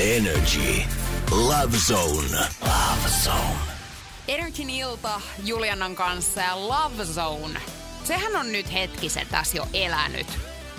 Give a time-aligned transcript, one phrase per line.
[0.00, 0.82] Energy.
[1.30, 2.38] Love Zone.
[2.62, 3.58] Love Zone.
[4.28, 7.60] Energin ilta Julianan kanssa ja Love Zone.
[8.04, 10.26] Sehän on nyt hetkisen tässä jo elänyt.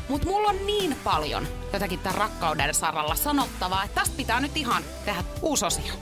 [0.09, 4.83] Mutta mulla on niin paljon jotakin tämän rakkauden saralla sanottavaa, että tästä pitää nyt ihan
[5.05, 5.93] tehdä uusi osio.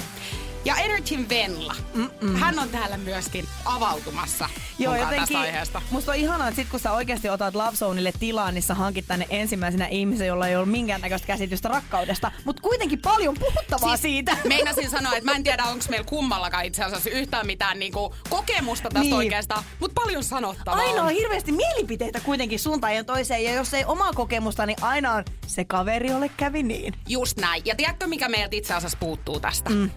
[0.66, 2.36] Ja Energyn Venla, Mm-mm.
[2.36, 4.50] hän on täällä myöskin avautumassa
[4.80, 5.82] Joo, jotenkin, tästä aiheesta.
[5.92, 9.06] Musta on ihanaa, että sit kun sä oikeasti otat Love Zoneille tilaa, niin sä hankit
[9.08, 14.38] tänne ensimmäisenä ihmisen, jolla ei ole minkäännäköistä käsitystä rakkaudesta, mutta kuitenkin paljon puhuttavaa siis, siitä.
[14.48, 18.90] Meinasin sanoa, että mä en tiedä, onko meillä kummallakaan itse asiassa yhtään mitään niinku kokemusta
[18.90, 19.14] tästä niin.
[19.14, 23.86] oikeastaan, mutta paljon sanottavaa Aina on hirveästi mielipiteitä kuitenkin suuntaan ja toiseen, ja jos ei
[23.86, 26.94] omaa kokemusta, niin aina on se kaveri ole kävi niin.
[27.08, 27.62] Just näin.
[27.66, 29.70] Ja tiedätkö, mikä meiltä itse asiassa puuttuu tästä?
[29.70, 29.90] Mm.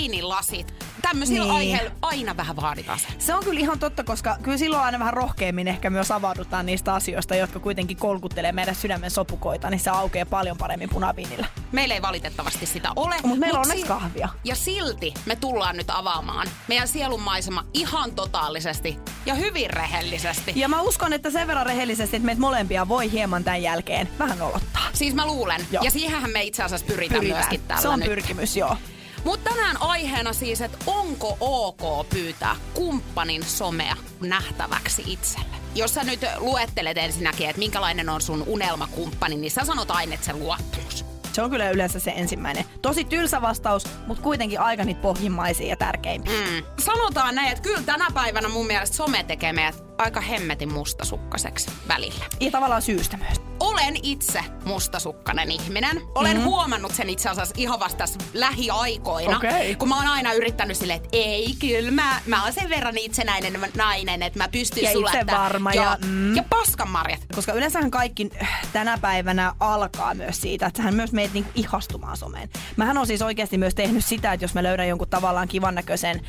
[0.00, 0.74] Viinilasit.
[1.02, 1.54] Tämmöisillä niin.
[1.54, 3.06] aiheilla aina vähän vaaditaan se.
[3.18, 6.94] Se on kyllä ihan totta, koska kyllä silloin aina vähän rohkeammin ehkä myös avaudutaan niistä
[6.94, 11.46] asioista, jotka kuitenkin kolkuttelee meidän sydämen sopukoita, niin se aukeaa paljon paremmin punaviinillä.
[11.72, 13.14] Meillä ei valitettavasti sitä ole.
[13.22, 14.28] Mutta meillä mut on si- kahvia.
[14.44, 20.52] Ja silti me tullaan nyt avaamaan meidän sielun maisema ihan totaalisesti ja hyvin rehellisesti.
[20.56, 24.42] Ja mä uskon, että sen verran rehellisesti, että meitä molempia voi hieman tämän jälkeen vähän
[24.42, 24.82] olottaa.
[24.92, 25.66] Siis mä luulen.
[25.70, 25.84] Joo.
[25.84, 27.38] Ja siihenhän me itse asiassa pyritään, pyritään.
[27.40, 28.08] myöskin tällä Se on nyt.
[28.08, 28.76] pyrkimys, joo.
[29.24, 35.56] Mutta tänään aiheena siis, että onko ok pyytää kumppanin somea nähtäväksi itselle.
[35.74, 40.26] Jos sä nyt luettelet ensinnäkin, että minkälainen on sun unelmakumppani, niin sä sanot aina, että
[40.26, 41.04] se luottamus.
[41.32, 42.64] Se on kyllä yleensä se ensimmäinen.
[42.82, 46.32] Tosi tylsä vastaus, mutta kuitenkin aika niitä pohjimmaisia ja tärkeimpiä.
[46.32, 46.64] Mm.
[46.78, 52.24] Sanotaan näin, että kyllä tänä päivänä mun mielestä some tekee meidät aika hemmetin mustasukkaseksi välillä.
[52.40, 53.40] Ja tavallaan syystä myös.
[53.60, 56.02] Olen itse mustasukkainen ihminen.
[56.14, 56.44] Olen mm-hmm.
[56.44, 59.36] huomannut sen itse asiassa ihan vasta lähiaikoina.
[59.36, 59.74] Okay.
[59.74, 63.60] Kun mä oon aina yrittänyt silleen, että ei, kyllä mä, mä oon sen verran itsenäinen
[63.76, 64.90] nainen, että mä pystyn ja
[65.20, 65.72] että, varma.
[65.72, 66.36] Ja, mm.
[66.36, 67.20] ja paskanmarjat.
[67.34, 72.16] Koska yleensähän kaikki äh, tänä päivänä alkaa myös siitä, että sähän myös meet niinku ihastumaan
[72.16, 72.48] someen.
[72.76, 76.20] Mähän on siis oikeasti myös tehnyt sitä, että jos mä löydän jonkun tavallaan kivan näköisen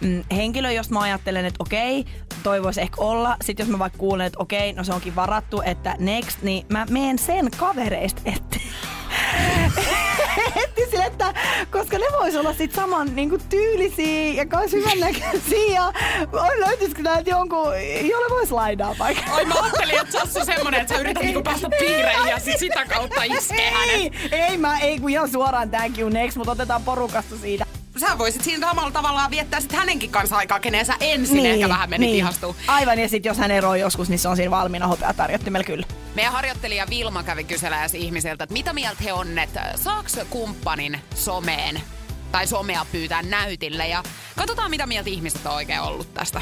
[0.00, 2.04] mm, henkilön, josta mä ajattelen, että okei,
[2.42, 3.13] toi voisi ehkä olla.
[3.42, 6.86] Sitten jos mä vaikka kuulen, että okei, no se onkin varattu, että next, niin mä
[6.90, 8.62] menen sen kavereista etti.
[10.90, 11.34] Sille, että
[11.70, 15.92] koska ne vois olla sit saman niinku tyylisiä ja kans hyvännäköisiä ja
[16.58, 17.66] löytyisikö näitä jonkun,
[18.02, 19.32] jolle vois laidaa vaikka.
[19.32, 22.86] Oi mä ajattelin, että on semmonen, että sä yrität niinku päästä piireihin ja sit sitä
[22.86, 27.36] kautta iskee Ei, ei mä, ei kun ihan suoraan thank you next, mutta otetaan porukasta
[27.36, 27.66] siitä
[28.00, 31.68] sä voisit siinä samalla tavalla viettää sit hänenkin kanssa aikaa, kenen sä ensin niin, ehkä
[31.68, 32.16] vähän menit niin.
[32.16, 32.56] ihastuu.
[32.66, 35.86] Aivan, ja sitten jos hän eroo joskus, niin se on siinä valmiina hopeatarjottimella kyllä.
[36.14, 41.80] Meidän harjoittelija Vilma kävi kyselässä ihmisiltä, että mitä mieltä he on, että saaks kumppanin someen
[42.34, 43.88] tai somea pyytää näytille.
[43.88, 44.02] Ja
[44.36, 46.40] katsotaan, mitä mieltä ihmiset on oikein ollut tästä.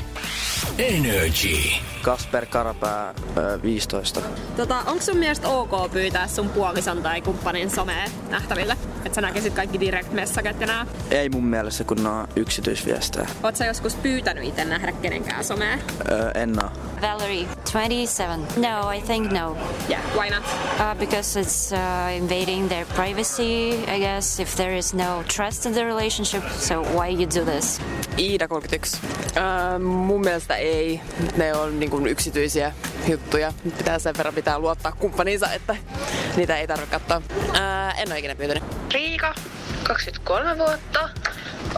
[0.78, 1.56] Energy.
[2.02, 3.14] Kasper Karapää,
[3.62, 4.20] 15.
[4.56, 8.76] Tota, onko sun mielestä ok pyytää sun puolison tai kumppanin somea nähtäville?
[9.04, 10.86] Että sä näkisit kaikki direct messaget ja nää?
[11.10, 13.28] Ei mun mielestä, kun on yksityisviestejä.
[13.42, 15.78] Oot sä joskus pyytänyt itse nähdä kenenkään somea?
[16.10, 16.70] Öö, en oo.
[17.02, 18.46] Valerie, 27.
[18.56, 19.56] No, I think no.
[19.90, 20.44] Yeah, why not?
[20.80, 25.72] Uh, because it's uh, invading their privacy, I guess, if there is no trust in
[25.72, 26.44] the relationship.
[26.58, 27.80] So why you do this?
[28.18, 28.98] Iida 31.
[29.36, 31.00] Öö, mun mielestä ei.
[31.36, 32.72] Ne on niin kuin yksityisiä
[33.08, 33.52] juttuja.
[33.78, 35.76] Pitää sen verran pitää luottaa kumppaniinsa, että
[36.36, 37.22] niitä ei tarvitse katsoa.
[37.56, 38.64] Öö, en ole ikinä pyytänyt.
[38.94, 39.34] Riika,
[39.82, 41.08] 23 vuotta.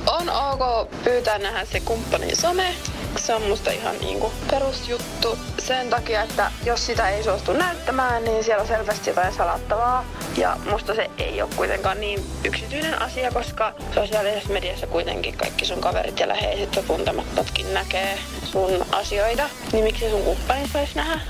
[0.07, 2.75] On ok pyytää nähdä se kumppanin some.
[3.17, 8.45] Se on musta ihan niinku perusjuttu sen takia, että jos sitä ei suostu näyttämään, niin
[8.45, 10.05] siellä on selvästi jotain salattavaa.
[10.37, 15.81] Ja musta se ei ole kuitenkaan niin yksityinen asia, koska sosiaalisessa mediassa kuitenkin kaikki sun
[15.81, 19.49] kaverit ja läheiset ja tuntemattatkin näkee sun asioita.
[19.73, 21.21] Niin miksi sun kumppani saisi nähdä?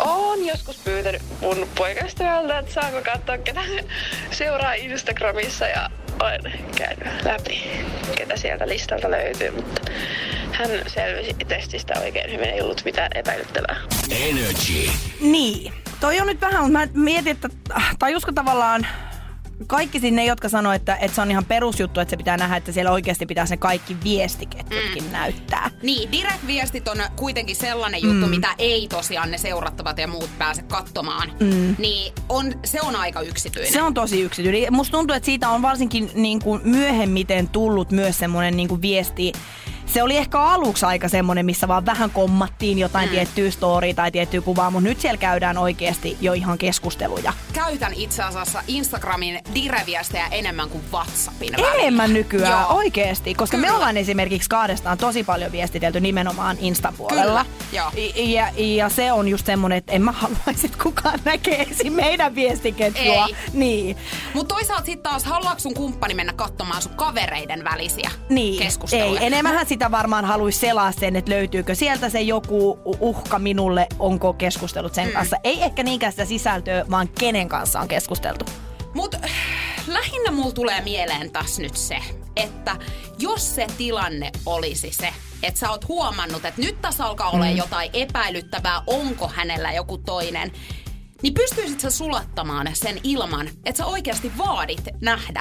[0.00, 3.60] Oon joskus pyytänyt mun poikaystävältä, että saanko katsoa, ketä
[4.30, 5.90] seuraa Instagramissa ja
[6.20, 7.62] olen käynyt läpi,
[8.16, 9.82] ketä sieltä listalta löytyy, mutta
[10.52, 13.76] hän selvisi testistä oikein hyvin, ei ollut mitään epäilyttävää.
[14.10, 14.90] Energy.
[15.20, 15.72] Niin.
[16.00, 17.48] Toi on nyt vähän, mutta mä mietin, että
[17.98, 18.86] tajusko tavallaan
[19.66, 22.72] kaikki sinne, jotka sanoo, että, että se on ihan perusjuttu, että se pitää nähdä, että
[22.72, 25.12] siellä oikeasti pitää se kaikki viestiketjutkin mm.
[25.12, 25.70] näyttää.
[25.82, 28.30] Niin, direct-viestit on kuitenkin sellainen juttu, mm.
[28.30, 31.32] mitä ei tosiaan ne seurattavat ja muut pääse katsomaan.
[31.40, 31.76] Mm.
[31.78, 33.72] Niin on, se on aika yksityinen.
[33.72, 34.72] Se on tosi yksityinen.
[34.72, 39.32] Musta tuntuu, että siitä on varsinkin niin kuin myöhemmiten tullut myös semmoinen niin kuin viesti
[39.92, 43.10] se oli ehkä aluksi aika semmoinen, missä vaan vähän kommattiin jotain mm.
[43.14, 47.32] tiettyä storya tai tiettyä kuvaa, mutta nyt siellä käydään oikeasti jo ihan keskusteluja.
[47.52, 51.74] Käytän itse asiassa Instagramin direviestejä enemmän kuin WhatsAppin välillä.
[51.74, 52.76] Enemmän nykyään Joo.
[52.76, 53.68] oikeasti, koska Kyllä.
[53.68, 57.44] me ollaan esimerkiksi kahdestaan tosi paljon viestitelty nimenomaan Insta-puolella.
[57.70, 61.92] Kyllä, Ja, ja se on just semmoinen, että en mä haluaisi, että kukaan näkee esim.
[61.92, 63.26] meidän viestiketjua.
[63.26, 63.36] Ei.
[63.52, 63.96] Niin.
[64.34, 69.20] Mutta toisaalta sitten taas, haluaako sun kumppani mennä katsomaan sun kavereiden välisiä Niin, keskusteluja?
[69.20, 69.26] ei.
[69.26, 74.94] Enemmänhän sitä varmaan haluaisi selaa sen, että löytyykö sieltä se joku uhka minulle, onko keskustellut
[74.94, 75.12] sen mm.
[75.12, 75.36] kanssa.
[75.44, 78.44] Ei ehkä niinkään sitä sisältöä, vaan kenen kanssa on keskusteltu.
[78.94, 79.30] Mut äh,
[79.86, 81.96] lähinnä mulla tulee mieleen tässä nyt se,
[82.36, 82.76] että
[83.18, 85.08] jos se tilanne olisi se,
[85.42, 87.56] että sä oot huomannut, että nyt tässä alkaa olla Mm.
[87.56, 90.52] jotain epäilyttävää, onko hänellä joku toinen,
[91.22, 95.40] niin pystyisit sä sulattamaan sen ilman, että sä oikeasti vaadit nähdä?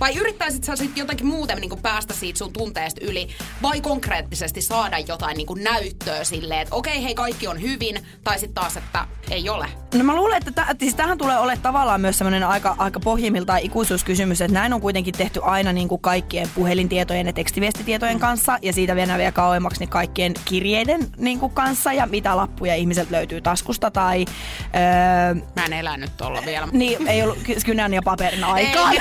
[0.00, 3.28] Vai yrittäisit sä sitten jotenkin muuten niin päästä siitä sun tunteesta yli,
[3.62, 8.54] vai konkreettisesti saada jotain niin näyttöä silleen, että okei, hei, kaikki on hyvin, tai sitten
[8.54, 9.68] taas, että ei ole.
[9.94, 13.60] No mä luulen, että tä, siis tähän tulee olemaan tavallaan myös semmoinen aika, aika pohjimmiltaan
[13.60, 18.72] ikuisuuskysymys, että näin on kuitenkin tehty aina niin kuin kaikkien puhelintietojen ja tekstiviestitietojen kanssa ja
[18.72, 23.40] siitä vielä vielä kauemmaksi niin kaikkien kirjeiden niin kuin kanssa ja mitä lappuja ihmiseltä löytyy
[23.40, 24.24] taskusta tai
[24.60, 26.68] öö, Mä en elänyt tuolla vielä.
[26.72, 28.92] niin ei ollut ky- kynän ja paperin aikaa.
[28.92, 28.98] Ei,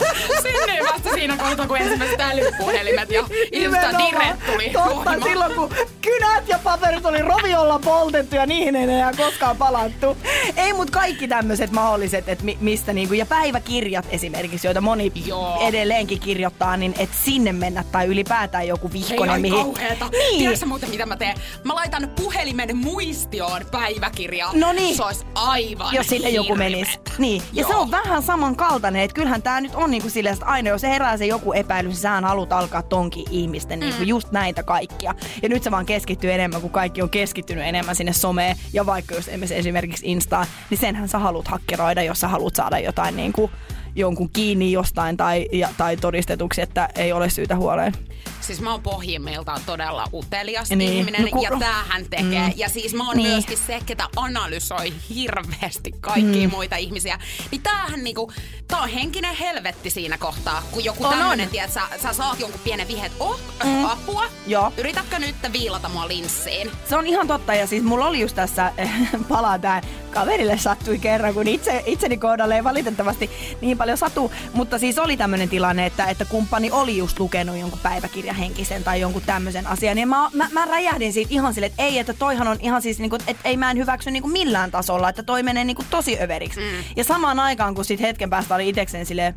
[0.43, 3.99] synnyin vasta siinä kohtaa, kun ensimmäiset älypuhelimet ja Insta.
[3.99, 5.71] Direct tuli Totta, silloin kun
[6.01, 10.17] kynät ja paperit oli roviolla poltettu ja niihin ei enää koskaan palattu.
[10.57, 15.59] Ei mut kaikki tämmöiset mahdolliset, että mi- mistä niinku, ja päiväkirjat esimerkiksi, joita moni Joo.
[15.69, 19.59] edelleenkin kirjoittaa, niin et sinne mennä tai ylipäätään joku vihkonen, ai mihin...
[19.59, 20.09] kauheeta.
[20.13, 20.39] Niin.
[20.39, 21.37] Tiedätkö muuten, mitä mä teen?
[21.65, 24.51] Mä laitan puhelimen muistioon päiväkirjaa.
[24.55, 24.97] No niin.
[24.97, 26.99] Se olisi aivan jos sinne joku menisi.
[27.19, 27.43] Niin.
[27.53, 27.71] Ja Joo.
[27.71, 31.17] se on vähän samankaltainen, että kyllähän tämä nyt on niinku silleen, että aina jos herää
[31.17, 34.09] se joku epäilys, niin sähän haluat alkaa tonkin ihmisten niinku Mm.
[34.09, 35.15] just näitä kaikkia.
[35.43, 39.15] Ja nyt se vaan keskittyy enemmän, kun kaikki on keskittynyt enemmän sinne someen ja vaikka
[39.15, 43.51] jos esimerkiksi Instaan, niin senhän sä haluat hakkeroida, jos sä haluat saada jotain niinku
[43.97, 47.93] jonkun kiinni jostain tai, ja, tai todistetuksi, että ei ole syytä huoleen.
[48.41, 50.93] Siis mä oon pohjimmiltaan todella utelias Niin.
[50.93, 52.47] ihminen No ku- ja tämähän tekee.
[52.47, 52.53] Mm.
[52.57, 53.29] Ja siis mä oon Niin.
[53.29, 56.55] myöskin se, ketä analysoi hirveästi kaikkia Mm.
[56.55, 57.19] muita ihmisiä.
[57.51, 58.33] Niin tämähän niinku,
[58.69, 62.61] tää on henkinen helvetti siinä kohtaa, kun joku On, tämmönen, tiedät, sä, sä saat jonkun
[62.65, 63.85] pienen vihet, oh, Mm.
[63.85, 64.73] apua, Joo.
[64.77, 66.71] yritätkö nyt viilata mua linssiin?
[66.89, 68.73] Se on ihan totta ja siis mulla oli just tässä,
[69.29, 69.83] palaa tää
[70.17, 73.31] kaverille sattui kerran, kun itse, itseni kohdalle ei valitettavasti
[73.61, 77.79] niin paljon satu, mutta siis oli tämmöinen tilanne, että, että kumppani oli just lukenut jonkun
[77.83, 81.99] päiväkirjahenkisen tai jonkun tämmöisen asian ja mä, mä, mä räjähdin siitä ihan silleen, että ei,
[81.99, 85.23] että toihan on ihan siis niinku, että ei mä en hyväksy niinku millään tasolla, että
[85.23, 86.61] toi menee niinku tosi överiksi.
[86.61, 86.85] Mm.
[86.97, 89.35] Ja samaan aikaan, kun sit hetken päästä oli itekseen silleen,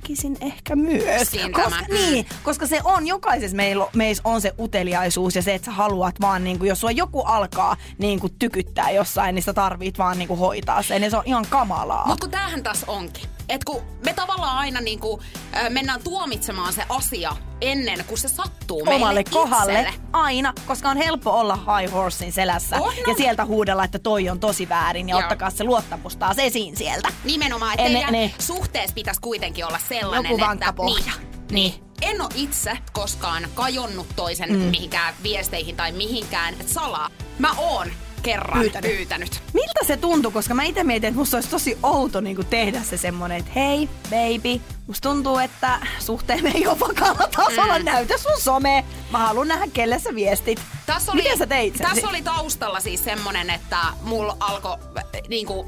[0.00, 1.30] tekisin ehkä myös.
[1.52, 1.82] Koska, tämä.
[1.88, 6.20] Niin, koska se on, jokaisessa meillä, meissä on se uteliaisuus ja se, että sä haluat
[6.20, 10.18] vaan, niin kuin, jos sua joku alkaa niin kuin, tykyttää jossain, niin sä tarvit vaan
[10.18, 11.02] niin kuin, hoitaa sen.
[11.02, 12.06] Ja se on ihan kamalaa.
[12.06, 13.28] Mutta kun tämähän tässä onkin.
[13.48, 15.20] Et kun me tavallaan aina niinku,
[15.66, 20.00] ö, mennään tuomitsemaan se asia ennen kuin se sattuu meille Omalle kohdalle itselle.
[20.12, 24.40] aina, koska on helppo olla high horsein selässä On, ja sieltä huudella, että toi on
[24.40, 25.20] tosi väärin ja Joo.
[25.22, 27.08] ottakaa se luottamus taas esiin sieltä.
[27.24, 30.76] Nimenomaan, että teidän ne- suhteessa pitäisi kuitenkin olla sellainen, Joku vankka että...
[30.76, 31.12] pohja.
[31.50, 31.74] Niin, niin.
[32.02, 34.56] En ole itse koskaan kajonnut toisen Mm.
[34.58, 37.10] mihinkään viesteihin tai mihinkään että salaa.
[37.38, 37.88] Mä oon
[38.24, 38.90] kerran Pyytänyt.
[38.90, 39.42] pyytänyt.
[39.52, 42.96] Miltä se tuntui, koska mä itse mietin, että musta olisi tosi outo niin tehdä se
[42.96, 47.84] semmonen, että hei baby, musta tuntuu, että suhteemme ei ole vakaalla tasolla, mm.
[47.84, 48.84] näytä sun some.
[49.10, 50.60] Mä haluan nähdä, kelle sä viestit.
[50.86, 51.86] Tässä oli, Miten sä teit sen?
[51.86, 54.76] Tässä oli taustalla siis semmonen, että mulla alkoi
[55.28, 55.66] niinku,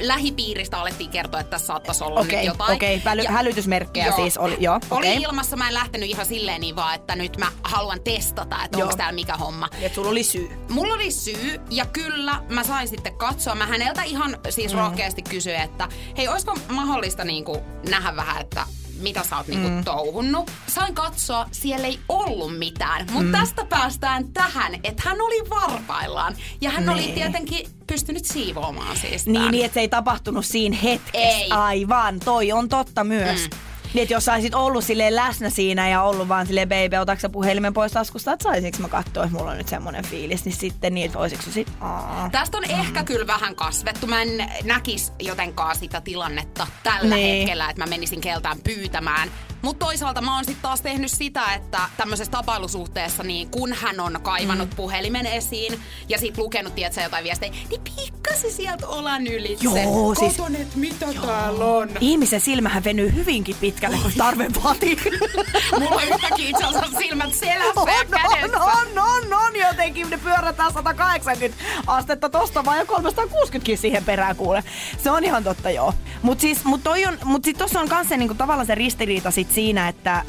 [0.00, 2.76] lähipiiristä alettiin kertoa, että tässä saattaisi olla Okei, nyt jotain.
[2.76, 5.22] okei, väly- hälytysmerkkejä siis oli, joo, Oli okei.
[5.22, 8.96] ilmassa, mä en lähtenyt ihan silleen niin vaan, että nyt mä haluan testata, että onko
[8.96, 9.68] täällä mikä homma.
[9.82, 10.50] Et sulla oli syy.
[10.68, 13.54] Mulla oli syy ja kyllä mä sain sitten katsoa.
[13.54, 14.78] Mä häneltä ihan siis Mm.
[14.78, 18.66] rohkeasti kysyin, että hei, olisiko mahdollista niinku nähdä vähän, että
[18.98, 19.84] mitä sä oot niinku Mm.
[19.84, 20.50] touhunnut.
[20.68, 23.06] Sain katsoa, siellä ei ollut mitään.
[23.10, 23.32] Mutta Mm.
[23.32, 26.36] tästä päästään tähän, että hän oli varpaillaan.
[26.60, 27.14] Ja hän oli Niin.
[27.14, 31.18] tietenkin pystynyt siivoamaan siis Niin, niin että se ei tapahtunut siinä hetkessä.
[31.28, 31.50] Ei.
[31.50, 33.40] Aivan, toi on totta myös.
[33.40, 33.58] Mm.
[33.96, 37.20] Niin, että jos sä olisit ollut silleen läsnä siinä ja ollut vaan silleen, baby, otatko
[37.20, 40.56] sä puhelimen pois taskusta, että saisinko mä katsoa, että mulla on nyt semmonen fiilis, niin
[40.56, 42.28] sitten niin, että voisiko sit, aa.
[42.32, 42.80] Tästä on mm.
[42.80, 44.06] ehkä kyllä vähän kasvettu.
[44.06, 44.28] Mä en
[44.64, 47.38] näkisi jotenkaan sitä tilannetta tällä Niin.
[47.38, 49.30] hetkellä, että mä menisin keltään pyytämään.
[49.62, 54.18] Mutta toisaalta mä oon sitten taas tehnyt sitä, että tämmöisessä tapailusuhteessa, niin kun hän on
[54.22, 54.76] kaivannut mm.
[54.76, 59.64] puhelimen esiin ja sitten lukenut, tietsä, jotain viestejä, niin pikkasi sieltä olan ylitse.
[59.64, 61.26] Joo, siis- Katon, et mitä Joo.
[61.26, 61.88] täällä on.
[62.00, 64.96] Ihmisen silmähän venyy hyvinkin pitkälle, kun tarve vaatii.
[65.78, 70.18] Mulla on yhtäkkiä itse asiassa silmät selässä on, ja on, on, on, on, jotenkin ne
[70.18, 74.64] pyörätään 180 astetta tosta vaan ja 360 siihen perään kuule.
[75.02, 75.94] Se on ihan totta joo.
[76.22, 79.30] Mut siis, mut toi on, mut sit tossa on kans se niinku tavallaan se ristiriita
[79.30, 80.22] sit siinä, että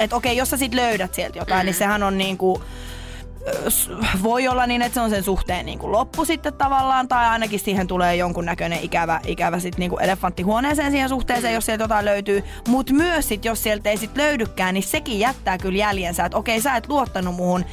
[0.00, 1.66] et okei, jos sä sit löydät sieltä jotain, mm.
[1.66, 2.62] niin sehän on niinku,
[4.22, 7.60] voi olla niin, että se on sen suhteen niin kuin loppu sitten tavallaan, tai ainakin
[7.60, 12.04] siihen tulee jonkunnäköinen ikävä, ikävä sit niin kuin elefantti huoneeseen siihen suhteeseen, jos sieltä jotain
[12.04, 12.44] löytyy.
[12.68, 16.60] Mutta myös sit, jos sieltä ei sit löydykään, niin sekin jättää kyllä jäljensä, että okei,
[16.60, 17.64] sä et luottanut muhun,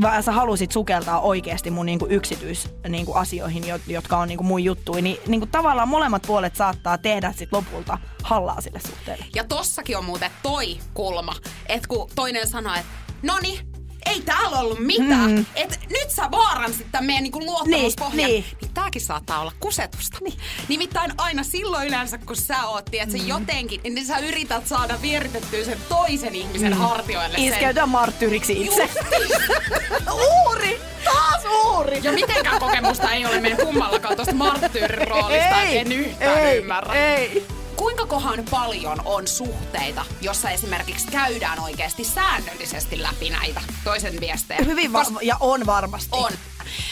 [0.00, 4.64] vaan sä halusit sukeltaa oikeasti mun niinku yksityis niinku asioihin, jo- jotka on niinku mun
[4.64, 9.24] juttui, niin niinku tavallaan molemmat puolet saattaa tehdä sit lopulta hallaa sille suhteelle.
[9.34, 11.34] Ja tossakin on muuten toi kulma,
[11.66, 12.86] että kun toinen sanoo, että
[13.22, 13.73] noni,
[14.06, 15.30] ei täällä ollut mitään.
[15.32, 15.46] Mm.
[15.54, 18.16] Et nyt sä vaaransit tämän meidän niinku luottamuspohjan.
[18.16, 18.74] Niin, Niin, niin.
[18.74, 20.18] tääkin saattaa olla kusetusta.
[20.20, 20.38] Niin.
[20.68, 23.26] Nimittäin aina silloin yleensä, kun sä oot, että mm.
[23.26, 26.78] jotenkin, niin sä yrität saada vieritettyä sen toisen ihmisen mm.
[26.78, 27.44] hartioille sen.
[27.44, 28.88] Iskeytyä marttyyriksi itse.
[30.46, 30.80] Uuri!
[31.04, 32.00] Taas uuri!
[32.02, 36.94] Ja mitenkään kokemusta ei ole meidän kummallakaan tuosta marttyyrin roolista, Ei, en yhtään ei, ymmärrä.
[36.94, 37.46] ei.
[37.76, 44.60] Kuinka kohan paljon on suhteita, jossa esimerkiksi käydään oikeasti säännöllisesti läpi näitä toisen viestejä?
[44.64, 46.08] Hyvin va- Kos- ja on varmasti.
[46.12, 46.32] on.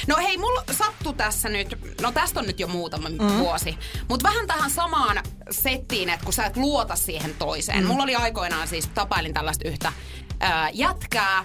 [0.06, 3.38] No hei, mulla sattu tässä nyt, no tästä on nyt jo muutama mm.
[3.38, 7.80] vuosi, mutta vähän tähän samaan settiin, että kun sä et luota siihen toiseen.
[7.80, 7.86] Mm.
[7.86, 9.92] Mulla oli aikoinaan siis, tapailin tällaista yhtä
[10.40, 11.42] ää, jätkää,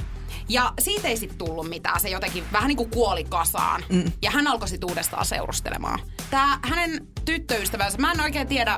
[0.50, 2.00] ja siitä ei sitten tullut mitään.
[2.00, 3.86] Se jotenkin vähän niin kuin kuoli kasaan.
[3.90, 4.12] Mm.
[4.22, 6.00] Ja hän alkoi sitten uudestaan seurustelemaan.
[6.30, 8.78] Tää hänen tyttöystävänsä, mä en oikein tiedä,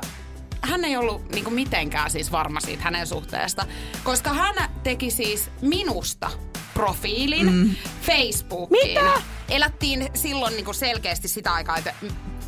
[0.62, 3.66] hän ei ollut niinku mitenkään siis varma siitä hänen suhteesta,
[4.04, 6.30] koska hän teki siis minusta
[6.74, 7.74] profiilin mm.
[8.02, 8.88] Facebookiin.
[8.88, 9.22] Mitä?
[9.48, 11.94] Elättiin silloin niinku selkeästi sitä aikaa, että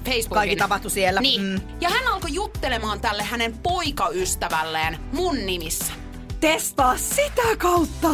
[0.04, 0.35] Facebookin.
[0.35, 1.21] Kaikki tapahtui siellä.
[1.21, 1.42] Niin.
[1.42, 1.61] Mm.
[1.81, 5.92] Ja hän alkoi juttelemaan tälle hänen poikaystävälleen mun nimissä.
[6.40, 8.09] Testaa sitä kautta.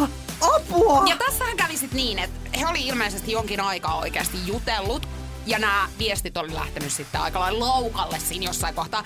[0.55, 1.03] Apua!
[1.09, 5.07] Ja tässähän kävi sit niin, että he oli ilmeisesti jonkin aikaa oikeasti jutellut.
[5.45, 9.03] Ja nämä viestit oli lähtenyt sitten aika lailla laukalle siinä jossain kohtaa.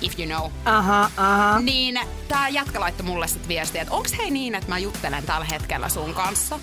[0.00, 0.50] If you know.
[0.64, 1.60] Aha, aha.
[1.60, 5.46] Niin tää jätkä laittoi mulle sit viestiä, että onks hei niin, että mä juttelen tällä
[5.50, 6.58] hetkellä sun kanssa?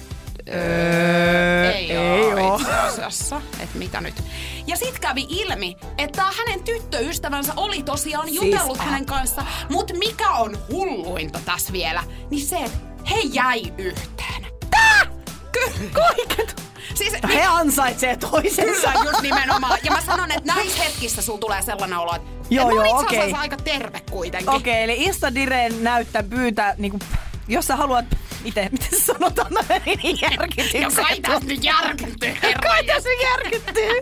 [0.53, 2.55] Öö, ei, ei oo oo.
[2.57, 3.41] itse asiassa.
[3.59, 4.23] Että mitä nyt?
[4.67, 9.45] Ja sit kävi ilmi, että hänen tyttöystävänsä oli tosiaan Siis jutellut a- hänen kanssa.
[9.69, 12.77] Mut mikä on hulluinta tässä vielä, niin se, että
[13.09, 14.45] he jäi yhteen.
[14.71, 15.05] Tää!
[15.51, 15.89] Kyllä.
[15.93, 16.63] Kaiket.
[16.95, 18.91] Siis, He ansaitsee toisensa.
[18.91, 19.79] Kyllä, just nimenomaan.
[19.83, 23.05] Ja mä sanon, että näissä hetkissä sulla tulee sellainen olo, että Joo, oon joo, asiassa
[23.07, 23.33] okei.
[23.33, 24.49] aika terve kuitenkin.
[24.49, 26.99] Okei, okay, eli Instadireen näyttää pyytää, niinku,
[27.47, 28.05] jos sä haluat,
[28.43, 29.51] miten, miten se sanotaan,
[29.85, 30.81] niin järkytykseen.
[30.83, 33.99] Ja kai tässä nyt järkyttyy, Kai tässä järkyttyy.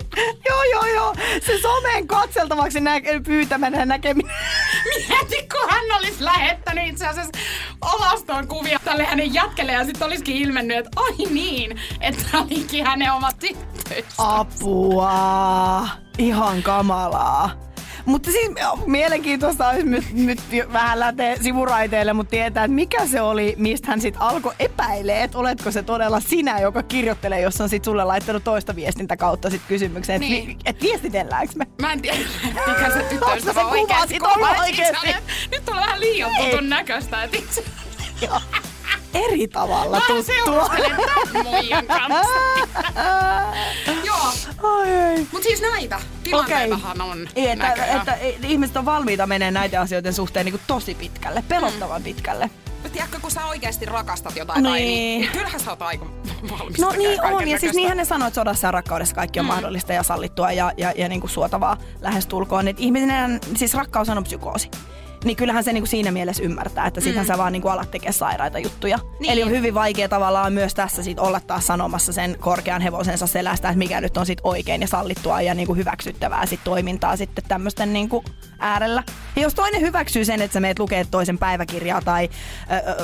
[0.49, 1.15] joo, joo, joo.
[1.45, 4.35] Se somen katseltavaksi nä- pyytämänä näkeminen.
[5.09, 7.31] Mieti, kun hän olisi lähettänyt itse asiassa
[7.81, 13.13] alastoon kuvia tälle hänen jätkelle ja sitten olisikin ilmennyt, että ai niin, että olikin hänen
[13.13, 14.13] oma tyttöystä.
[14.17, 15.87] Apua.
[16.17, 17.51] Ihan kamalaa.
[18.05, 18.51] Mutta siis
[18.85, 20.39] mielenkiintoista olisi nyt, nyt
[20.73, 25.37] vähän lähteä sivuraiteille, mutta tietää, että mikä se oli, mistä hän sitten alkoi epäilee, että
[25.37, 29.61] oletko se todella sinä, joka kirjoittelee, jos on sitten sulle laittanut toista viestintä kautta sit
[29.67, 30.47] kysymyksen, että Niin.
[30.47, 30.59] niin.
[30.65, 31.67] et viestitelläänkö me?
[31.81, 32.17] Mä en tiedä,
[32.67, 34.13] mikä se tyttöystävä se oikeasti.
[35.51, 36.49] Nyt on vähän liian Ei.
[36.51, 37.63] tutun näköistä, että itse.
[39.15, 40.69] Eri tavalla Mä tuttua.
[41.43, 42.29] muijan kanssa.
[44.05, 49.53] Joo, Ai mut siis näitä tilanteitahan on Ei, että, että, että ihmiset on valmiita menemään
[49.53, 52.49] näiden asioiden suhteen niin tosi pitkälle, pelottavan pitkälle.
[52.93, 54.87] Tiedätkö, kun sä oikeasti rakastat jotain tai Niin.
[54.87, 56.05] niin, niin kyllähän sä oot aika
[56.59, 59.45] valmis No niin on, ja siis niinhän ne sanoo, että sodassa ja rakkaudessa kaikki on
[59.45, 59.47] mm.
[59.47, 62.67] mahdollista ja sallittua ja, ja, ja niin kuin suotavaa lähestulkoon.
[62.67, 64.71] Että ihminen, siis rakkaus on psykoosi.
[65.25, 67.33] Niin kyllähän se niinku siinä mielessä ymmärtää, että sittenhän mm.
[67.33, 68.99] sä vaan niinku alat tekemään sairaita juttuja.
[69.19, 69.31] Niin.
[69.31, 73.69] Eli on hyvin vaikea tavallaan myös tässä sit olla taas sanomassa sen korkean hevosensa selästä,
[73.69, 77.93] että mikä nyt on sit oikein ja sallittua ja niinku hyväksyttävää sit toimintaa sitten tämmöisten
[77.93, 78.23] niinku
[78.59, 79.03] äärellä.
[79.35, 82.29] Ja jos toinen hyväksyy sen, että sä meet lukee toisen päiväkirjaa tai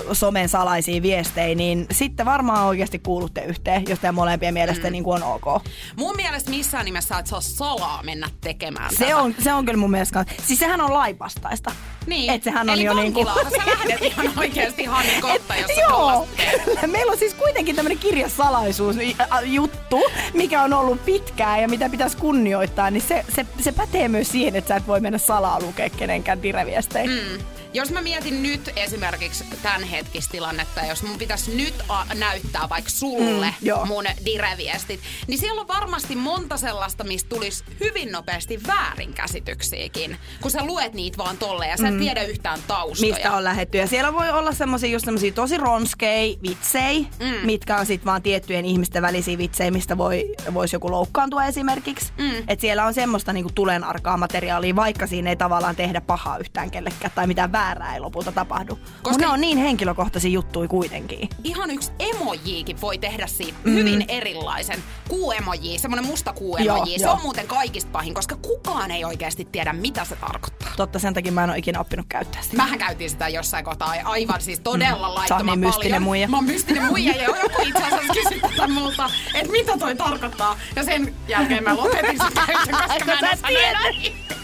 [0.07, 4.91] ö, somen salaisia viestejä, niin sitten varmaan oikeasti kuulutte yhteen, jos teidän molempien mielestä mm.
[4.91, 5.63] niinku on ok.
[5.95, 9.17] Mun mielestä missään nimessä et saa salaa mennä tekemään Se tätä.
[9.17, 11.71] on, se on kyllä mun mielestä, siis sehän on laipastaista.
[12.11, 12.33] Niin.
[12.33, 13.25] Et sehän on Eli jo niinku...
[13.25, 16.27] vankilaan sä lähdet ihan oikeasti Hanni kohta, jos Joo,
[16.65, 16.87] kyllä.
[16.87, 18.95] Meillä on siis kuitenkin tämmöinen kirjasalaisuus
[19.43, 20.03] juttu,
[20.33, 24.55] mikä on ollut pitkään ja mitä pitäisi kunnioittaa, niin se, se, se pätee myös siihen,
[24.55, 27.07] että sä et voi mennä salaa lukea kenenkään direviestejä.
[27.07, 27.45] Mm.
[27.73, 32.89] Jos mä mietin nyt esimerkiksi tämän hetkistä tilannetta, jos mun pitäisi nyt a- näyttää vaikka
[32.89, 33.85] sulle Mm, joo.
[33.85, 40.63] mun direviestit, niin siellä on varmasti monta sellaista, mistä tulisi hyvin nopeasti väärinkäsityksiäkin, kun sä
[40.65, 43.11] luet niitä vaan tolleen ja sä et tiedä yhtään taustoja.
[43.11, 43.15] Mm.
[43.15, 43.77] mistä on lähetty.
[43.77, 47.45] Ja siellä voi olla semmosia just semmosia tosi ronskei vitsei, mm.
[47.45, 52.11] mitkä on sit vaan tiettyjen ihmisten välisiä vitsejä, mistä voi, voisi joku loukkaantua esimerkiksi.
[52.17, 52.43] Mm.
[52.47, 57.11] Et siellä on semmoista niinku tulenarkaa materiaalia, vaikka siinä ei tavallaan tehdä pahaa yhtään kellekään
[57.15, 58.75] tai mitään väärää ei lopulta tapahdu.
[58.75, 61.29] Koska Koska- ne on niin henkilökohtaisia juttuja kuitenkin.
[61.43, 63.73] ihan yksi emojiikin voi tehdä siitä mm.
[63.73, 64.83] hyvin erilaisen.
[65.09, 66.99] Kuuemoji, semmoinen musta kuuemoji.
[66.99, 67.13] Se joo.
[67.13, 70.69] on muuten kaikista pahin, koska kukaan ei oikeasti tiedä, mitä se tarkoittaa.
[70.77, 72.57] Totta, sen takia mä en ole ikinä oppinut käyttää sitä.
[72.57, 75.15] Mähän käytiin sitä jossain kohtaa aivan siis todella mm.
[75.15, 76.27] Laittoman niin mystinen muija.
[76.27, 80.57] Mä oon mystinen muija ja joku itse asiassa kysyi tätä multa, että mitä toi tarkoittaa.
[80.75, 84.40] Ja sen jälkeen mä lopetin sen käytön, koska mä en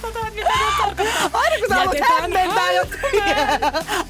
[0.00, 0.50] sä osaa tiedät.
[0.50, 1.30] enää vastata, että mitä.
[1.32, 3.00] Aina kun sä haluat hämmentää jotain.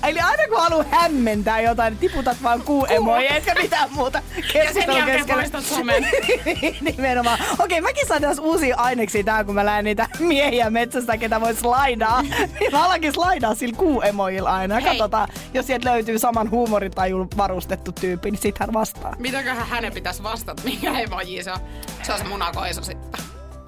[0.04, 4.22] Eli aina kun haluat hämmentää jotain, niin tiputat vaan kuu emoja, etkä mitään muuta.
[4.54, 6.08] Ja sen jälkeen poistat somen.
[6.96, 7.38] Nimenomaan.
[7.58, 11.54] Okei, mäkin saan tässä uusia aineksia tää, kun mä lähden niitä miehiä metsästä, ketä voi
[11.54, 12.22] slaidaa.
[12.60, 14.74] Niin mä alankin slaidaa sillä kuuemojilla aina.
[14.74, 14.90] Ja Hei.
[14.90, 19.16] katsotaan, jos sieltä löytyy saman huumoritajun varustettu tyyppi, niin sit hän vastaa.
[19.18, 21.58] Mitäköhän hänen pitäisi vastata, mikä emoji se on?
[22.02, 23.19] Se on se munakoiso sitten.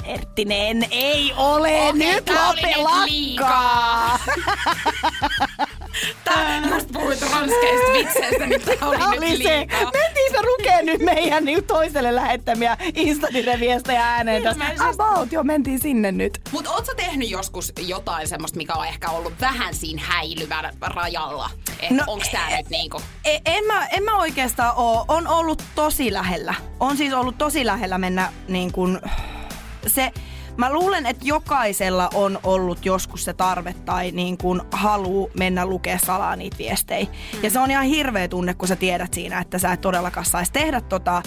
[0.04, 4.18] Erttinen, ei ole Okei, nyt lope nyt lakkaa.
[6.24, 9.66] Tää just puhuit ranskeista vitseistä, niin tää oli, Tää nyt oli se.
[9.92, 14.64] Mentiin se lukee nyt meidän niin toiselle lähettämiä Instadireviestejä ääneen tässä.
[14.64, 15.02] Ilmeisesti.
[15.02, 16.40] About, joo, mentiin sinne nyt.
[16.52, 21.50] Mut oot sä tehnyt joskus jotain semmoista, mikä on ehkä ollut vähän siinä häilyvän rajalla?
[21.80, 23.00] Että No, no, onks tää nyt niinku...
[23.24, 25.04] E- en, mä, en mä oikeastaan oo.
[25.08, 26.54] On ollut tosi lähellä.
[26.80, 29.00] On siis ollut tosi lähellä mennä niin kuin
[29.86, 30.12] se...
[30.56, 35.98] Mä luulen, että jokaisella on ollut joskus se tarve tai niin kuin halu mennä lukea
[35.98, 37.06] salaa niitä viestejä.
[37.42, 40.52] Ja se on ihan hirveä tunne, kun sä tiedät siinä, että sä et todellakaan saisi
[40.52, 41.22] tehdä tota,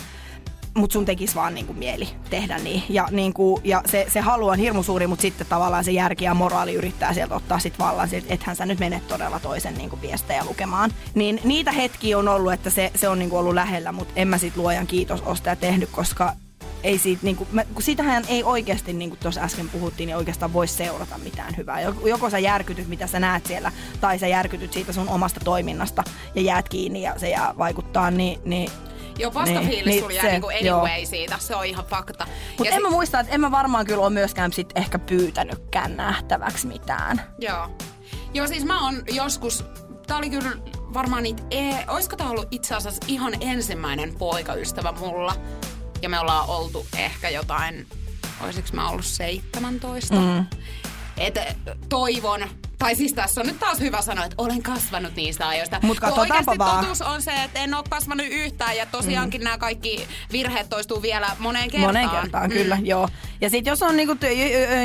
[0.75, 2.83] mutta sun tekis vaan niinku mieli tehdä niin.
[2.89, 6.33] Ja, niinku, ja se, se halu on hirmu suuri, mutta sitten tavallaan se järki ja
[6.33, 10.45] moraali yrittää sieltä ottaa sit vallan, että ethän sä nyt mene todella toisen niinku viestejä
[10.45, 10.91] lukemaan.
[11.15, 14.38] Niin niitä hetkiä on ollut, että se, se on niinku ollut lähellä, mutta en mä
[14.38, 16.33] sit luojan kiitos sitä tehnyt, koska
[16.86, 20.54] ei siitä, niinku, mä, kun sitähän ei oikeasti, niin kuin tuossa äsken puhuttiin, niin oikeastaan
[20.54, 21.82] voi seurata mitään hyvää.
[21.82, 26.04] Joko, sä järkytyt, mitä sä näet siellä, tai sä järkytyt siitä sun omasta toiminnasta
[26.36, 28.72] ja jäät kiinni ja se jää vaikuttaa, niin, niin
[29.20, 30.80] Jo vastafiilis Niin, niin, niin sulla jää se, niinku joo.
[30.80, 32.27] anyway siitä, se on ihan fakta.
[32.58, 35.98] Mutta en mä sit- muista, että en mä varmaan kyllä ole myöskään sit ehkä pyytänytkään
[35.98, 37.22] nähtäväksi mitään.
[37.40, 37.70] Joo.
[38.33, 39.66] Joo, siis mä oon joskus,
[40.07, 40.51] tää oli kyllä
[40.94, 45.36] varmaan niitä, e- oisko tää ollut itse asiassa ihan ensimmäinen poikaystävä mulla.
[46.01, 47.88] Ja me ollaan oltu ehkä jotain,
[48.42, 50.16] oisiks mä ollut 17.
[50.16, 50.46] Mm.
[51.18, 51.40] Et
[51.90, 55.79] toivon, tai siis tässä on nyt taas hyvä sanoa, että olen kasvanut niistä ajoista.
[55.81, 56.79] Mut Kun katsotaanpa oikeasti vaan.
[56.79, 59.46] totuus on se, että en ole kasvanut yhtään ja tosiaankin mm.
[59.46, 61.94] nämä kaikki virheet toistuu vielä moneen kertaan.
[61.94, 63.10] Moneen kertaan, kyllä, joo.
[63.42, 64.16] Ja sit jos on niinku,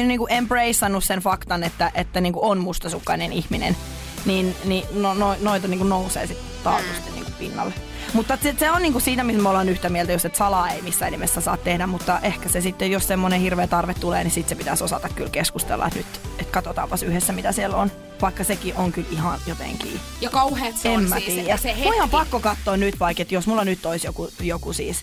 [0.07, 3.77] niinku embraceannut sen faktan, että, että niinku on mustasukkainen ihminen,
[4.25, 7.75] niin, niin no, no, noita niinku nousee sitten taatusti niinku pinnalle.
[8.13, 10.83] Mutta se, se on niinku siitä, missä me ollaan yhtä mieltä, just, että salaa ei
[10.83, 14.49] missään nimessä saa tehdä, mutta ehkä se sitten, jos semmoinen hirveä tarve tulee, niin sitten
[14.49, 17.93] se pitäisi osata kyllä keskustella, että nyt että katsotaanpas yhdessä, mitä siellä on.
[18.23, 21.57] Vaikka sekin on kyllä ihan jotenkin Ja kauheat se en on mä siis, tiedä.
[21.57, 21.85] se hetki.
[21.85, 25.03] Mun ihan pakko katsoa nyt vaikka, että jos mulla nyt olisi joku, joku siis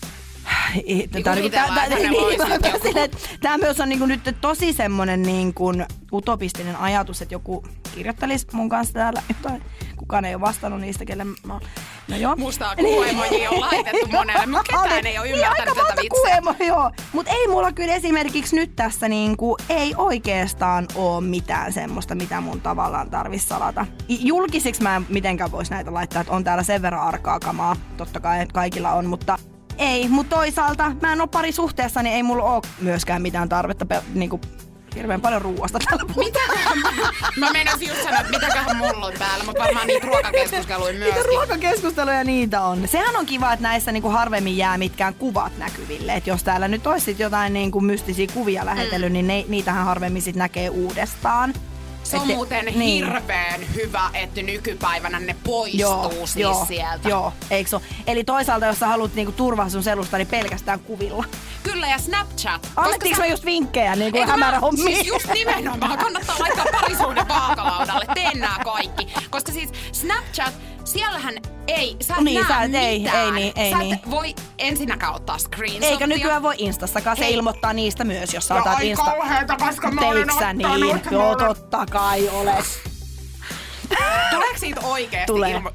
[1.34, 3.16] kuvitellaan, että hänellä olisi nyt joku.
[3.40, 5.72] Tämä myös on niinku nyt tosi semmoinen niinku
[6.12, 9.62] utopistinen ajatus, että joku kirjoittelisi mun kanssa täällä jotain.
[9.96, 11.60] Kukaan ei ole vastannut niistä, kelle mä...
[12.08, 12.36] No joo.
[12.36, 16.40] Mustaa kuuemoji on laitettu monelle, mutta ketään Oli- ei ole niin, ymmärtänyt aika tätä vitseä.
[16.40, 16.90] kuemo, joo.
[17.12, 22.60] Mutta ei mulla kyllä esimerkiksi nyt tässä niinku, ei oikeastaan ole mitään semmoista, mitä mun
[22.60, 23.86] tavallaan tarvis salata.
[24.08, 27.76] Julkisiksi mä en mitenkään vois näitä laittaa, että on täällä sen verran arkaa kamaa.
[27.96, 29.38] Totta kai kaikilla on, mutta
[29.78, 30.08] ei.
[30.08, 34.40] Mutta toisaalta mä en ole parisuhteessa, niin ei mulla ole myöskään mitään tarvetta pe- niinku,
[34.98, 36.24] hirveän paljon ruuasta tällä puolella.
[36.24, 36.78] Mitäköhän
[37.36, 41.24] mä, meinasin just sanoa, että mitäköhän mulla on täällä, mutta varmaan niitä ruokakeskusteluja Niitä myöskin.
[41.26, 42.88] ruokakeskusteluja niitä on.
[42.88, 46.14] Sehän on kiva, että näissä niinku harvemmin jää mitkään kuvat näkyville.
[46.14, 49.12] Et jos täällä nyt olisi jotain niinku mystisiä kuvia lähetellyt, mm.
[49.12, 51.54] niin ne, niitähän harvemmin sit näkee uudestaan.
[52.08, 53.04] Se on Ette- muuten niin.
[53.06, 57.08] hirveän hyvä, että nykypäivänä ne poistuu siis joo, sieltä.
[57.08, 57.82] Joo, eikö ole?
[58.06, 61.24] Eli toisaalta, jos sä haluat niinku turvaa sun selusta, niin pelkästään kuvilla.
[61.62, 62.68] Kyllä, ja Snapchat.
[62.76, 64.94] Annettiinko sä- me just vinkkejä niin kuin hämärä mä- hommiin?
[64.96, 65.98] Siis just nimenomaan.
[65.98, 68.04] Kannattaa laittaa parisuuden vaakalaudalle.
[68.14, 69.08] Teen nää kaikki.
[69.30, 70.54] Koska siis Snapchat,
[70.92, 71.34] siellähän
[71.66, 73.24] ei, sä et Niin, näe sä et- ei, mitään.
[73.24, 73.94] ei niin, ei sä niin.
[73.94, 75.88] et voi ensinnäkään ottaa screenshottia.
[75.90, 77.34] Eikä nykyään voi Instassakaan, se Hei.
[77.34, 79.04] ilmoittaa niistä myös, jos sä Ja otat Insta...
[79.04, 80.96] kauheeta, koska mä olen sä ottanut, niin?
[80.96, 82.64] mä Joo, olen- totta kai olet.
[84.30, 85.50] Tuleeko siitä oikeasti Tulee.
[85.50, 85.70] ilmo...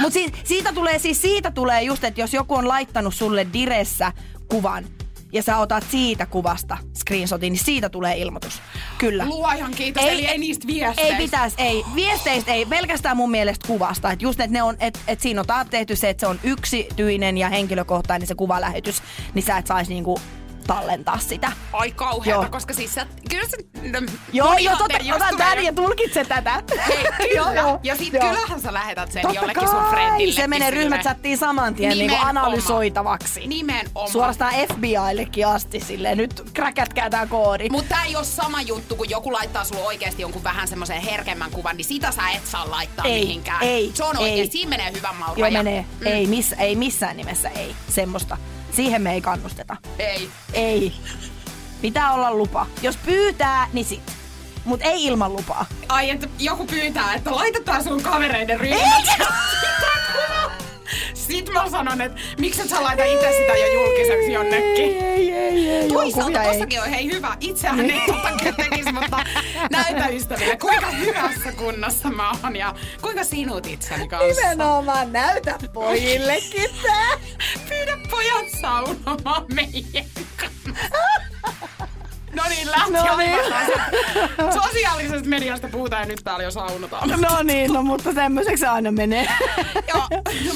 [0.00, 4.12] Mutta siis, siitä tulee siis siitä tulee just, että jos joku on laittanut sulle diressä
[4.50, 4.84] kuvan
[5.32, 8.62] ja sä otat siitä kuvasta screenshotin, niin siitä tulee ilmoitus.
[8.98, 9.26] Kyllä.
[9.26, 11.16] Luojan kiitos, ei, eli ei niistä viesteistä.
[11.16, 11.84] Ei pitäisi, ei.
[11.94, 14.10] Viesteistä ei, pelkästään mun mielestä kuvasta.
[14.12, 16.40] Että just, että ne on, että et siinä on taas tehty se, että se on
[16.42, 19.02] yksityinen ja henkilökohtainen se kuvalähetys,
[19.34, 20.20] niin sä et saisi niinku
[20.66, 21.52] tallentaa sitä.
[21.72, 22.50] Ai kauheeta, Joo.
[22.50, 23.56] koska siis sä, kyllä se...
[23.90, 26.62] no, Joo, joo, totta, jos otan tän ja tulkitse tätä.
[26.88, 27.52] Hei, kyllä.
[27.60, 28.28] Joo, ja sit Joo.
[28.28, 30.32] kyllähän sä lähetät sen Totta jollekin sun friendille.
[30.34, 33.46] Se menee ryhmät chattiin saman tien niin analysoitavaksi.
[33.46, 34.10] Nimenomaan.
[34.10, 37.68] Suorastaan FBIllekin asti silleen, nyt kräkätkää tää koodi.
[37.70, 41.50] Mutta tää ei ole sama juttu, kun joku laittaa sulle oikeasti jonkun vähän semmoisen herkemmän
[41.50, 43.62] kuvan, niin sitä sä et saa laittaa Ei, mihinkään.
[43.62, 44.22] ei, Se on ei.
[44.22, 45.84] oikeasti, siinä menee hyvän maun Joo, menee.
[46.00, 46.06] Mm.
[46.06, 47.74] Ei, miss, ei missään nimessä ei.
[47.88, 48.36] Semmosta.
[48.76, 49.76] Siihen me ei kannusteta.
[49.98, 50.28] Ei.
[50.52, 50.92] Ei.
[51.80, 52.66] Pitää olla lupa.
[52.82, 54.12] Jos pyytää, niin sit.
[54.64, 55.66] Mut ei ilman lupaa.
[55.88, 59.04] Ai, että joku pyytää, että laitetaan sun kavereiden ryhmät.
[61.14, 65.04] Sitten mä sanon, että miksi et sä laita itse sitä jo julkiseksi jonnekin.
[65.04, 65.88] Ei, ei, ei.
[65.88, 66.48] Toisaalta ei.
[66.48, 67.36] tossakin on hei hyvä.
[67.40, 69.24] Itsehän ei tota kyllä tekisi, mutta
[69.70, 74.50] näytä ystäville, kuinka hyvässä kunnossa mä oon ja kuinka sinut itseni kanssa.
[74.50, 77.18] Nimenomaan näytä pojillekin tää.
[77.68, 80.04] Pyydä pojat saunomaan meidän.
[82.34, 83.30] No niin, lähti No niin.
[83.30, 84.62] niin.
[84.62, 87.08] Sosiaalisesta mediasta puhutaan ja nyt täällä jo saunotaan.
[87.08, 89.28] No niin, no mutta tämmöiseksi se aina menee.
[89.94, 90.08] Joo,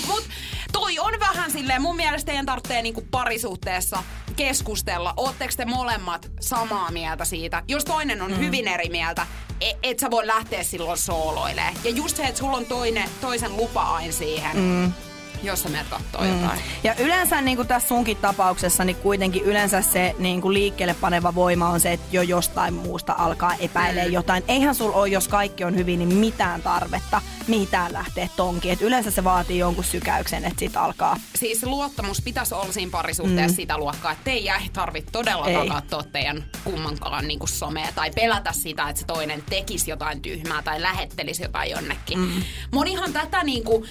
[0.07, 0.25] mut
[0.73, 4.03] toi on vähän silleen, mun mielestä teidän tarvitsee niinku parisuhteessa
[4.37, 5.15] keskustella.
[5.17, 7.63] Ootteko te molemmat samaa mieltä siitä?
[7.69, 8.39] Jos toinen on mm.
[8.39, 9.27] hyvin eri mieltä,
[9.61, 11.75] et, et sä voi lähteä silloin sooloilemaan.
[11.85, 14.93] Ja just se, että sulla on toinen, toisen lupa aina siihen, mm.
[15.43, 16.43] Jos sä menet kattoo mm.
[16.43, 16.61] jotain.
[16.85, 21.35] Ja yleensä niin kuin tässä sunkin tapauksessa, niin kuitenkin yleensä se niin kuin liikkeelle paneva
[21.35, 24.13] voima on se, että jo jostain muusta alkaa epäilee Mm.
[24.13, 24.45] jotain.
[24.49, 28.73] Eihän sulla ole, jos kaikki on hyvin, niin mitään tarvetta mitään lähteä tonkiin.
[28.73, 31.17] Et yleensä se vaatii jonkun sykäyksen, että sit alkaa.
[31.35, 33.57] Siis luottamus pitäisi olla siinä parisuhteessa mm.
[33.57, 35.69] sitä luokkaa, että teidän ei tarvitse todellakaan Ei.
[35.69, 40.63] katsoa teidän kummankaan niin kuin somea tai pelätä sitä, että se toinen tekisi jotain tyhmää
[40.63, 42.19] tai lähettelisi jotain jonnekin.
[42.19, 42.43] Mm.
[42.71, 43.85] Monihan tätä niin kuin,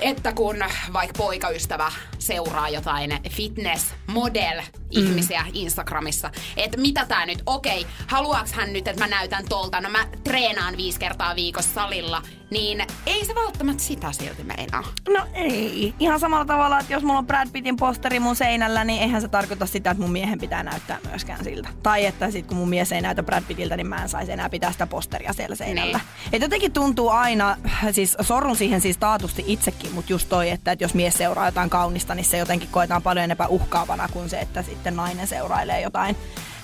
[0.00, 0.56] että kun
[0.92, 5.50] vaikka poikaystävä seuraa jotain fitness model ihmisiä mm.
[5.52, 10.06] Instagramissa, että mitä tää nyt, okei, haluaaks hän nyt, että mä näytän tolta, no mä
[10.24, 14.84] treenaan viisi kertaa viikossa salilla, niin ei se välttämättä sitä silti meinaa.
[15.08, 15.94] No ei.
[15.98, 19.28] Ihan samalla tavalla, että jos mulla on Brad Pittin posteri mun seinällä, niin eihän se
[19.28, 21.68] tarkoita sitä, että mun miehen pitää näyttää myöskään siltä.
[21.82, 24.50] Tai että sit kun mun mies ei näytä Brad Pittiltä, niin mä en saisi enää
[24.50, 25.98] pitää sitä posteria siellä seinällä.
[25.98, 26.34] Niin.
[26.34, 27.56] Et jotenkin tuntuu aina,
[27.92, 31.70] siis sorrun siihen siis taatusti itsekin, mutta just toi, että, että jos mies seuraa jotain
[31.70, 36.16] kaunista, niin se jotenkin koetaan paljon enemmän uhkaavana kuin se, että sitten nainen seurailee jotain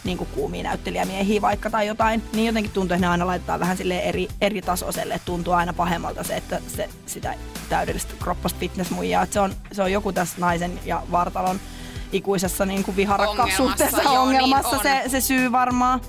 [0.04, 3.76] niin kuin kuumia näyttelijämiehiä vaikka tai jotain, niin jotenkin tuntuu, että ne aina laitetaan vähän
[3.76, 5.14] sille eri, eri tasoiselle.
[5.14, 7.34] Että tuntuu aina pahemmalta se, että se, sitä
[7.68, 9.22] täydellistä kroppasta fitnessmuijaa.
[9.22, 11.60] Että se on, se on joku tässä naisen ja vartalon
[12.12, 16.00] ikuisessa niin kuin viharakkaussuhteessa Ongelmassa, joo, ongelmassa niin se, se syy varmaan.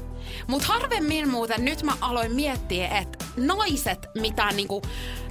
[0.48, 4.82] Mutta harvemmin muuten nyt mä aloin miettiä, että naiset mitään niinku,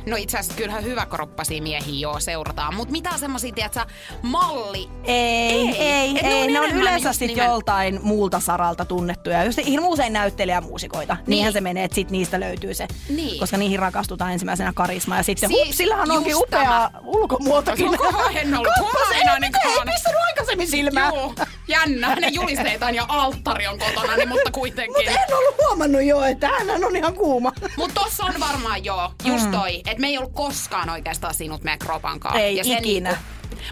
[0.07, 3.81] no itse asiassa kyllähän hyväkroppaisia miehiä joo seurataan, mutta mitään semmosia, tiedätkö,
[4.23, 4.89] malli.
[5.05, 5.84] Ei, ei,
[6.25, 6.53] ei.
[6.53, 9.45] Ne on yleensä just sit nimen- joltain muulta saralta tunnettuja.
[9.45, 11.15] Just hirmu usein näyttelijämuusikoita.
[11.15, 11.25] Niin.
[11.27, 12.89] Niinhän se menee, että sit niistä löytyy se.
[13.09, 13.41] Niin.
[13.41, 15.17] Koska niihin rakastutaan ensimmäisenä karisma.
[15.17, 17.99] Ja sitten Siis hups, sillähän onkin upea ulkomuotokin.
[17.99, 21.11] Koko en ollut Kappas, ei, mikä ei pistänyt aikaisemmin silmää.
[21.15, 21.35] Joo,
[21.69, 22.09] jännä.
[22.09, 24.95] Hänen julisteitaan ja alttari on kotona, niin, mutta kuitenkin.
[24.95, 27.53] Mutta en ollut huomannut jo, että hän on ihan kuuma.
[27.77, 31.79] Mutta tossa on varmaan joo, just toi, että me ei ollut koskaan oikeastaan sinut meidän
[31.79, 32.37] kropankaan.
[32.37, 33.11] Ei ja ikinä.
[33.11, 33.25] Niinku,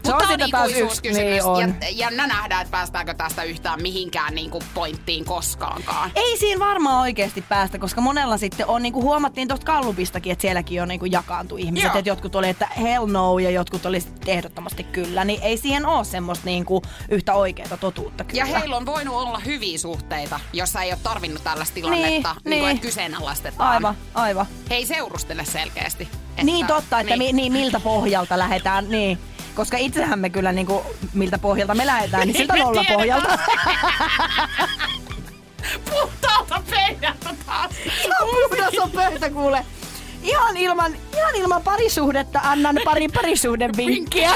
[0.04, 1.18] Se on mutta sitä on taas ikuisuuskysymys.
[1.18, 1.74] yksi- niin on.
[1.80, 6.10] Ja, jännä nähdä, että päästäänkö tästä yhtään mihinkään niinku pointtiin koskaankaan.
[6.14, 10.42] Ei siinä varmaan oikeasti päästä, koska monella sitten on, niin kuin huomattiin tuosta Kallupistakin, että
[10.42, 11.84] sielläkin on niin kuin jakaantu ihmiset.
[11.88, 11.98] Joo.
[11.98, 15.24] Että jotkut oli, että hell no, ja jotkut oli ehdottomasti kyllä.
[15.24, 18.38] Niin ei siihen ole semmoista niin kuin yhtä oikeaa totuutta kyllä.
[18.38, 22.50] Ja heillä on voinut olla hyviä suhteita, jossa ei ole tarvinnut tällaista tilannetta, Niin, niin,
[22.50, 22.60] niin.
[22.62, 22.70] niin.
[22.70, 23.70] että kyseenalaistetaan.
[23.70, 24.46] Aivan, aivan.
[24.70, 26.08] He ei seurustele selkeästi.
[26.30, 27.36] Että, Niin totta, että niin.
[27.36, 29.18] Mi, niin, miltä pohjalta lähdetään, niin.
[29.54, 30.84] Koska itsehän me kyllä niin kuin,
[31.14, 33.38] miltä pohjalta me lähdetään, niin siltä nolla pohjalta.
[35.90, 37.70] Puhtaalta pöydältä taas.
[37.86, 39.66] Ihan puhdas on pöytä kuule.
[40.22, 44.32] Ihan ilman, ihan ilman parisuhdetta annan pari parisuhden vinkkiä.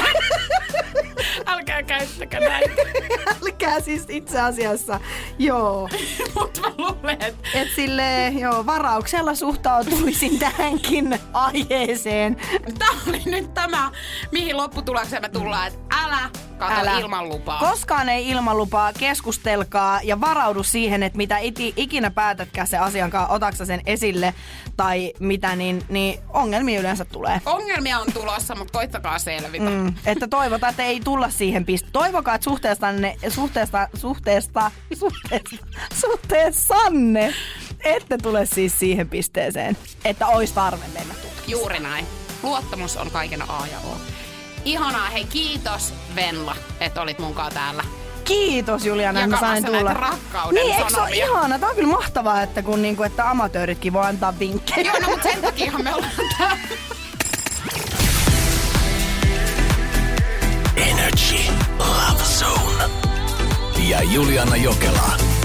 [1.69, 2.81] Älkää käyttäkö näitä.
[3.43, 4.99] Älkää siis itse asiassa,
[5.39, 5.89] joo.
[6.39, 12.37] Mutta mä luulen, että Et sille, joo, varauksella suhtautuisin tähänkin aiheeseen.
[12.79, 13.91] Tämä oli nyt tämä,
[14.31, 17.59] mihin lopputulokseen me tullaan, että älä Kato ilman lupaa.
[17.59, 23.11] Koskaan ei ilman lupaa, keskustelkaa ja varaudu siihen, että mitä iti, ikinä päätätkään se asian
[23.11, 24.33] kanssa, otaksa sen esille
[24.77, 27.41] tai mitä, niin, niin ongelmia yleensä tulee.
[27.45, 29.69] Ongelmia on tulossa, mutta koittakaa selvitä.
[29.69, 29.93] Mm.
[30.05, 31.93] Että toivotaan, että ei tulla siihen pisteeseen.
[31.93, 35.55] Toivokaa, että suhteestanne, suhteesta, suhteesta, suhteesta,
[35.93, 37.33] suhteessanne
[37.83, 41.47] ette tule siis siihen pisteeseen, että olisi tarve mennä tutkimaan.
[41.47, 42.05] Juuri näin.
[42.43, 43.97] Luottamus on kaiken A ja O.
[44.67, 47.83] Ihanaa, hei kiitos Venla, että olit munkaan täällä.
[48.23, 49.83] Kiitos Juliana, että sain tulla.
[49.83, 51.59] näitä rakkauden niin, eikö se ole ihana?
[51.59, 54.91] Tämä on kyllä mahtavaa, että, kun, niinku, että amatööritkin voi antaa vinkkejä.
[54.91, 56.57] Joo, no mutta sen takia me ollaan täällä.
[60.75, 61.37] Energy
[61.79, 62.83] Love Zone.
[63.89, 65.36] Ja Juliana Jokela.